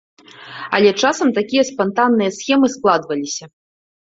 Але 0.77 0.93
часам 1.03 1.27
такія 1.39 1.63
спантанныя 1.71 2.31
схемы 2.39 2.67
складваліся. 2.77 3.45